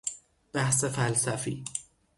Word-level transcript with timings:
بحث 0.53 0.85
فلسفی 0.85 1.63